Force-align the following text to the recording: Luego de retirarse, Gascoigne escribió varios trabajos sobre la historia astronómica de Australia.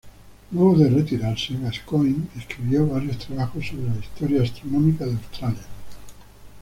Luego 0.49 0.79
de 0.79 0.89
retirarse, 0.89 1.53
Gascoigne 1.61 2.25
escribió 2.35 2.87
varios 2.87 3.19
trabajos 3.19 3.67
sobre 3.67 3.83
la 3.83 3.99
historia 4.03 4.41
astronómica 4.41 5.05
de 5.05 5.11
Australia. 5.11 5.61